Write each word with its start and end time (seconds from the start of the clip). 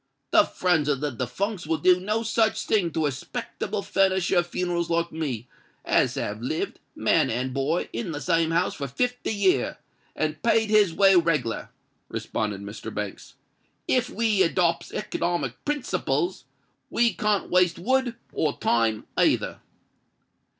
"The 0.31 0.45
friends 0.45 0.89
of 0.89 0.99
the 0.99 1.11
defuncts 1.11 1.67
will 1.67 1.77
do 1.77 1.99
no 1.99 2.23
such 2.23 2.63
a 2.63 2.65
thing 2.67 2.91
to 2.93 3.05
a 3.05 3.11
'spectable 3.11 3.85
furnisher 3.85 4.39
of 4.39 4.47
funerals 4.47 4.89
like 4.89 5.11
me, 5.11 5.47
as 5.85 6.15
has 6.15 6.39
lived, 6.41 6.79
man 6.95 7.29
and 7.29 7.53
boy, 7.53 7.87
in 7.93 8.11
the 8.11 8.19
same 8.19 8.49
house 8.49 8.73
for 8.73 8.87
fifty 8.87 9.31
year, 9.31 9.77
and 10.15 10.41
paid 10.41 10.71
his 10.71 10.91
way 10.91 11.13
reglar," 11.13 11.69
responded 12.09 12.61
Mr. 12.63 12.91
Banks. 12.91 13.35
"If 13.87 14.09
we 14.09 14.41
adopts 14.41 14.91
economic 14.91 15.63
principles, 15.65 16.45
we 16.89 17.13
can't 17.13 17.51
waste 17.51 17.77
wood 17.77 18.15
or 18.33 18.57
time 18.57 19.05
either." 19.17 19.59